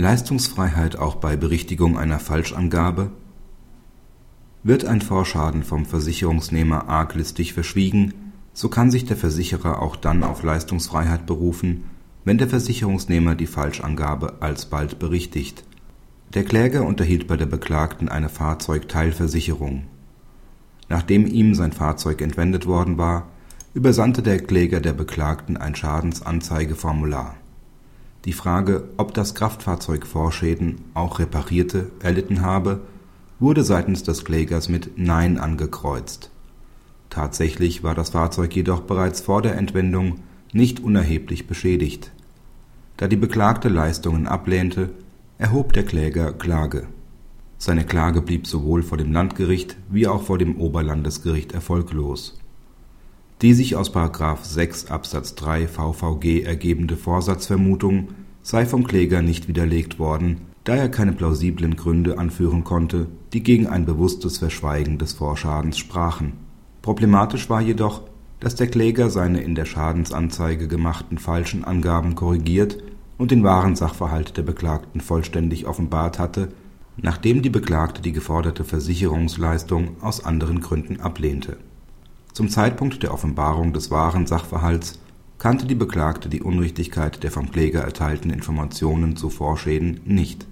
Leistungsfreiheit 0.00 0.96
auch 0.96 1.16
bei 1.16 1.36
Berichtigung 1.36 1.98
einer 1.98 2.18
Falschangabe? 2.18 3.10
Wird 4.62 4.84
ein 4.84 5.00
Vorschaden 5.00 5.62
vom 5.62 5.86
Versicherungsnehmer 5.86 6.88
arglistig 6.88 7.52
verschwiegen, 7.52 8.14
so 8.52 8.68
kann 8.68 8.90
sich 8.90 9.04
der 9.04 9.16
Versicherer 9.16 9.80
auch 9.80 9.96
dann 9.96 10.24
auf 10.24 10.42
Leistungsfreiheit 10.42 11.26
berufen, 11.26 11.84
wenn 12.24 12.38
der 12.38 12.48
Versicherungsnehmer 12.48 13.34
die 13.34 13.46
Falschangabe 13.46 14.38
alsbald 14.40 14.98
berichtigt. 14.98 15.64
Der 16.34 16.44
Kläger 16.44 16.84
unterhielt 16.84 17.26
bei 17.26 17.36
der 17.36 17.46
Beklagten 17.46 18.08
eine 18.08 18.28
Fahrzeugteilversicherung. 18.28 19.84
Nachdem 20.88 21.26
ihm 21.26 21.54
sein 21.54 21.72
Fahrzeug 21.72 22.20
entwendet 22.20 22.66
worden 22.66 22.98
war, 22.98 23.28
übersandte 23.74 24.22
der 24.22 24.38
Kläger 24.40 24.80
der 24.80 24.92
Beklagten 24.92 25.56
ein 25.56 25.74
Schadensanzeigeformular. 25.74 27.36
Die 28.26 28.32
Frage, 28.34 28.88
ob 28.98 29.14
das 29.14 29.34
Kraftfahrzeug 29.34 30.06
Vorschäden, 30.06 30.82
auch 30.92 31.18
reparierte, 31.18 31.90
erlitten 32.00 32.42
habe, 32.42 32.80
wurde 33.38 33.64
seitens 33.64 34.02
des 34.02 34.24
Klägers 34.24 34.68
mit 34.68 34.98
Nein 34.98 35.38
angekreuzt. 35.38 36.30
Tatsächlich 37.08 37.82
war 37.82 37.94
das 37.94 38.10
Fahrzeug 38.10 38.54
jedoch 38.54 38.82
bereits 38.82 39.22
vor 39.22 39.40
der 39.40 39.56
Entwendung 39.56 40.20
nicht 40.52 40.80
unerheblich 40.80 41.46
beschädigt. 41.46 42.12
Da 42.98 43.08
die 43.08 43.16
Beklagte 43.16 43.68
Leistungen 43.68 44.26
ablehnte, 44.26 44.90
erhob 45.38 45.72
der 45.72 45.84
Kläger 45.84 46.32
Klage. 46.34 46.86
Seine 47.56 47.84
Klage 47.84 48.20
blieb 48.20 48.46
sowohl 48.46 48.82
vor 48.82 48.98
dem 48.98 49.12
Landgericht 49.12 49.76
wie 49.88 50.06
auch 50.06 50.22
vor 50.22 50.36
dem 50.36 50.60
Oberlandesgericht 50.60 51.52
erfolglos. 51.52 52.39
Die 53.42 53.54
sich 53.54 53.74
aus§ 53.74 53.94
6 54.42 54.90
Absatz 54.90 55.34
3 55.34 55.66
VVG 55.66 56.42
ergebende 56.42 56.98
Vorsatzvermutung 56.98 58.08
sei 58.42 58.66
vom 58.66 58.86
Kläger 58.86 59.22
nicht 59.22 59.48
widerlegt 59.48 59.98
worden, 59.98 60.42
da 60.64 60.76
er 60.76 60.90
keine 60.90 61.12
plausiblen 61.12 61.74
Gründe 61.74 62.18
anführen 62.18 62.64
konnte, 62.64 63.06
die 63.32 63.42
gegen 63.42 63.66
ein 63.66 63.86
bewusstes 63.86 64.36
Verschweigen 64.36 64.98
des 64.98 65.14
Vorschadens 65.14 65.78
sprachen. 65.78 66.34
Problematisch 66.82 67.48
war 67.48 67.62
jedoch, 67.62 68.02
dass 68.40 68.56
der 68.56 68.66
Kläger 68.66 69.08
seine 69.08 69.40
in 69.40 69.54
der 69.54 69.64
Schadensanzeige 69.64 70.68
gemachten 70.68 71.16
falschen 71.16 71.64
Angaben 71.64 72.16
korrigiert 72.16 72.76
und 73.16 73.30
den 73.30 73.42
wahren 73.42 73.74
Sachverhalt 73.74 74.36
der 74.36 74.42
Beklagten 74.42 75.00
vollständig 75.00 75.66
offenbart 75.66 76.18
hatte, 76.18 76.50
nachdem 76.98 77.40
die 77.40 77.50
Beklagte 77.50 78.02
die 78.02 78.12
geforderte 78.12 78.64
Versicherungsleistung 78.64 79.96
aus 80.02 80.22
anderen 80.22 80.60
Gründen 80.60 81.00
ablehnte. 81.00 81.56
Zum 82.32 82.48
Zeitpunkt 82.48 83.02
der 83.02 83.12
Offenbarung 83.12 83.72
des 83.72 83.90
wahren 83.90 84.26
Sachverhalts 84.26 85.00
kannte 85.38 85.66
die 85.66 85.74
Beklagte 85.74 86.28
die 86.28 86.42
Unrichtigkeit 86.42 87.22
der 87.22 87.30
vom 87.30 87.50
Kläger 87.50 87.80
erteilten 87.80 88.30
Informationen 88.30 89.16
zu 89.16 89.30
Vorschäden 89.30 90.00
nicht. 90.04 90.46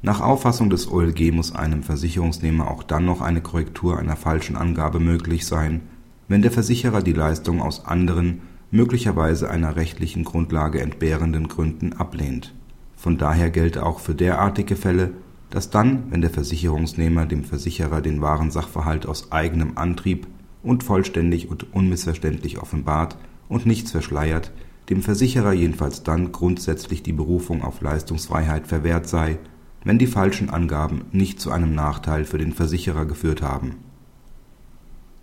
Nach 0.00 0.20
Auffassung 0.20 0.70
des 0.70 0.90
OLG 0.90 1.32
muss 1.32 1.54
einem 1.54 1.82
Versicherungsnehmer 1.82 2.70
auch 2.70 2.82
dann 2.82 3.04
noch 3.04 3.20
eine 3.20 3.40
Korrektur 3.40 3.98
einer 3.98 4.16
falschen 4.16 4.56
Angabe 4.56 5.00
möglich 5.00 5.46
sein, 5.46 5.82
wenn 6.28 6.42
der 6.42 6.50
Versicherer 6.50 7.02
die 7.02 7.12
Leistung 7.12 7.60
aus 7.60 7.84
anderen 7.84 8.42
möglicherweise 8.70 9.50
einer 9.50 9.76
rechtlichen 9.76 10.24
Grundlage 10.24 10.80
entbehrenden 10.80 11.46
Gründen 11.46 11.92
ablehnt. 11.92 12.54
Von 12.96 13.18
daher 13.18 13.50
gelte 13.50 13.84
auch 13.84 14.00
für 14.00 14.14
derartige 14.14 14.76
Fälle, 14.76 15.10
dass 15.50 15.68
dann, 15.68 16.04
wenn 16.10 16.22
der 16.22 16.30
Versicherungsnehmer 16.30 17.26
dem 17.26 17.44
Versicherer 17.44 18.00
den 18.00 18.22
wahren 18.22 18.50
Sachverhalt 18.50 19.04
aus 19.04 19.30
eigenem 19.30 19.76
Antrieb 19.76 20.26
und 20.62 20.84
vollständig 20.84 21.50
und 21.50 21.72
unmissverständlich 21.72 22.58
offenbart 22.58 23.16
und 23.48 23.66
nichts 23.66 23.90
verschleiert, 23.90 24.52
dem 24.90 25.02
Versicherer 25.02 25.52
jedenfalls 25.52 26.02
dann 26.02 26.32
grundsätzlich 26.32 27.02
die 27.02 27.12
Berufung 27.12 27.62
auf 27.62 27.80
Leistungsfreiheit 27.80 28.66
verwehrt 28.66 29.08
sei, 29.08 29.38
wenn 29.84 29.98
die 29.98 30.06
falschen 30.06 30.50
Angaben 30.50 31.02
nicht 31.12 31.40
zu 31.40 31.50
einem 31.50 31.74
Nachteil 31.74 32.24
für 32.24 32.38
den 32.38 32.52
Versicherer 32.52 33.04
geführt 33.04 33.42
haben. 33.42 33.76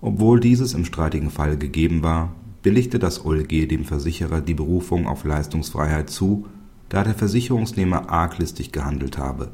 Obwohl 0.00 0.40
dieses 0.40 0.74
im 0.74 0.84
streitigen 0.84 1.30
Fall 1.30 1.56
gegeben 1.56 2.02
war 2.02 2.32
billigte 2.62 2.98
das 2.98 3.24
OLG 3.24 3.68
dem 3.68 3.84
Versicherer 3.84 4.40
die 4.40 4.54
Berufung 4.54 5.06
auf 5.06 5.24
Leistungsfreiheit 5.24 6.10
zu, 6.10 6.46
da 6.88 7.04
der 7.04 7.14
Versicherungsnehmer 7.14 8.10
arglistig 8.10 8.72
gehandelt 8.72 9.18
habe. 9.18 9.52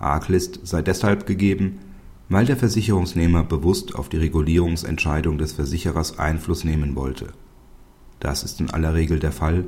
Arglist 0.00 0.58
sei 0.64 0.82
deshalb 0.82 1.26
gegeben, 1.26 1.78
weil 2.28 2.46
der 2.46 2.56
Versicherungsnehmer 2.56 3.44
bewusst 3.44 3.94
auf 3.94 4.08
die 4.08 4.16
Regulierungsentscheidung 4.16 5.38
des 5.38 5.52
Versicherers 5.52 6.18
Einfluss 6.18 6.64
nehmen 6.64 6.96
wollte. 6.96 7.28
Das 8.20 8.42
ist 8.42 8.60
in 8.60 8.70
aller 8.70 8.94
Regel 8.94 9.18
der 9.18 9.32
Fall, 9.32 9.64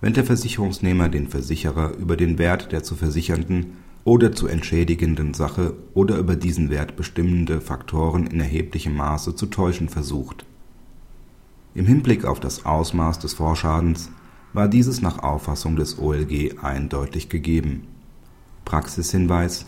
wenn 0.00 0.14
der 0.14 0.24
Versicherungsnehmer 0.24 1.08
den 1.08 1.28
Versicherer 1.28 1.94
über 1.96 2.16
den 2.16 2.38
Wert 2.38 2.72
der 2.72 2.82
zu 2.82 2.94
versichernden 2.94 3.78
oder 4.04 4.32
zu 4.32 4.46
entschädigenden 4.46 5.34
Sache 5.34 5.74
oder 5.94 6.16
über 6.16 6.36
diesen 6.36 6.70
Wert 6.70 6.96
bestimmende 6.96 7.60
Faktoren 7.60 8.26
in 8.26 8.40
erheblichem 8.40 8.96
Maße 8.96 9.34
zu 9.34 9.46
täuschen 9.46 9.88
versucht 9.88 10.46
im 11.72 11.86
Hinblick 11.86 12.24
auf 12.24 12.40
das 12.40 12.66
Ausmaß 12.66 13.20
des 13.20 13.34
Vorschadens 13.34 14.10
war 14.52 14.66
dieses 14.66 15.02
nach 15.02 15.22
Auffassung 15.22 15.76
des 15.76 16.00
OLG 16.00 16.56
eindeutig 16.60 17.28
gegeben. 17.28 17.86
Praxishinweis 18.64 19.66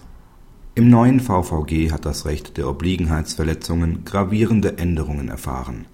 Im 0.75 0.89
neuen 0.89 1.21
VVG 1.21 1.93
hat 1.93 2.07
das 2.07 2.25
Recht 2.25 2.57
der 2.57 2.67
Obliegenheitsverletzungen 2.67 4.07
gravierende 4.07 4.79
Änderungen 4.79 5.29
erfahren. 5.29 5.85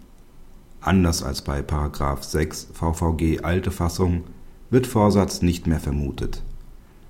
Anders 0.80 1.24
als 1.24 1.42
bei§ 1.42 1.60
6 2.22 2.68
VVG 2.74 3.40
alte 3.42 3.72
Fassung 3.72 4.22
wird 4.70 4.86
Vorsatz 4.86 5.42
nicht 5.42 5.66
mehr 5.66 5.80
vermutet. 5.80 6.44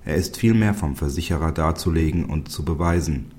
Er 0.03 0.15
ist 0.15 0.37
vielmehr 0.37 0.73
vom 0.73 0.95
Versicherer 0.95 1.51
darzulegen 1.51 2.25
und 2.25 2.49
zu 2.49 2.65
beweisen. 2.65 3.33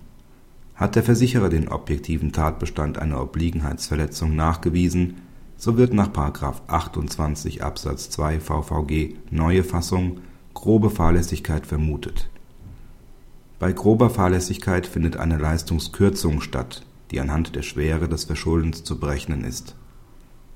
Hat 0.76 0.94
der 0.94 1.02
Versicherer 1.02 1.48
den 1.48 1.66
objektiven 1.66 2.30
Tatbestand 2.30 2.98
einer 2.98 3.20
Obliegenheitsverletzung 3.20 4.36
nachgewiesen 4.36 5.16
so 5.56 5.76
wird 5.76 5.92
nach§ 5.92 6.12
28 6.68 7.64
Absatz 7.64 8.10
2 8.10 8.38
VVG 8.38 9.16
(neue 9.32 9.64
Fassung) 9.64 10.20
grobe 10.54 10.88
Fahrlässigkeit 10.88 11.66
vermutet. 11.66 12.30
Bei 13.60 13.74
grober 13.74 14.08
Fahrlässigkeit 14.08 14.86
findet 14.86 15.18
eine 15.18 15.36
Leistungskürzung 15.36 16.40
statt, 16.40 16.86
die 17.10 17.20
anhand 17.20 17.54
der 17.54 17.60
Schwere 17.60 18.08
des 18.08 18.24
Verschuldens 18.24 18.84
zu 18.84 18.98
berechnen 18.98 19.44
ist. 19.44 19.76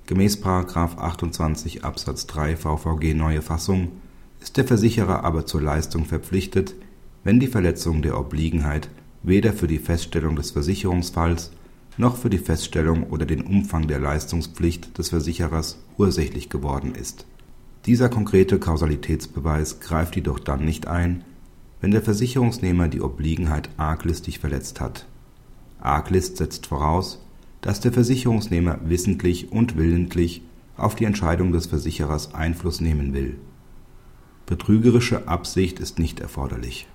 Gemäß§ 0.06 0.42
28 0.97 1.84
Absatz 1.84 2.26
3 2.26 2.56
VVG 2.56 3.12
(neue 3.12 3.42
Fassung) 3.42 3.88
ist 4.41 4.56
der 4.56 4.65
Versicherer 4.65 5.22
aber 5.22 5.44
zur 5.44 5.60
Leistung 5.60 6.06
verpflichtet, 6.06 6.75
wenn 7.25 7.41
die 7.41 7.47
Verletzung 7.47 8.00
der 8.00 8.19
Obliegenheit 8.19 8.88
weder 9.22 9.53
für 9.53 9.66
die 9.66 9.78
Feststellung 9.78 10.34
des 10.34 10.53
Versicherungsfalls 10.53 11.53
noch 11.98 12.16
für 12.16 12.31
die 12.31 12.38
Feststellung 12.38 13.10
oder 13.10 13.26
den 13.26 13.42
Umfang 13.42 13.86
der 13.86 13.98
Leistungspflicht 13.98 14.97
des 14.97 15.10
Versicherers 15.10 15.78
ursächlich 15.98 16.48
geworden 16.48 16.94
ist. 16.94 17.26
Dieser 17.84 18.09
konkrete 18.09 18.59
Kausalitätsbeweis 18.59 19.81
greift 19.81 20.16
jedoch 20.16 20.38
dann 20.38 20.65
nicht 20.65 20.86
ein, 20.86 21.22
wenn 21.84 21.91
der 21.91 22.00
Versicherungsnehmer 22.00 22.89
die 22.89 23.03
Obliegenheit 23.03 23.69
arglistig 23.77 24.39
verletzt 24.39 24.81
hat. 24.81 25.05
Arglist 25.81 26.39
setzt 26.39 26.69
voraus, 26.69 27.22
dass 27.61 27.81
der 27.81 27.93
Versicherungsnehmer 27.93 28.78
wissentlich 28.87 29.53
und 29.53 29.77
willentlich 29.77 30.41
auf 30.78 30.95
die 30.95 31.05
Entscheidung 31.05 31.53
des 31.53 31.67
Versicherers 31.67 32.34
Einfluss 32.34 32.81
nehmen 32.81 33.12
will. 33.12 33.37
Betrügerische 34.47 35.28
Absicht 35.28 35.78
ist 35.78 35.99
nicht 35.99 36.21
erforderlich. 36.21 36.89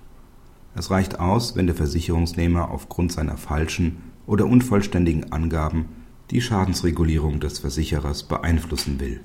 Es 0.74 0.90
reicht 0.90 1.20
aus, 1.20 1.54
wenn 1.54 1.68
der 1.68 1.76
Versicherungsnehmer 1.76 2.72
aufgrund 2.72 3.12
seiner 3.12 3.36
falschen 3.36 3.98
oder 4.26 4.46
unvollständigen 4.46 5.30
Angaben 5.30 5.84
die 6.32 6.40
Schadensregulierung 6.40 7.38
des 7.38 7.60
Versicherers 7.60 8.24
beeinflussen 8.24 8.98
will 8.98 9.20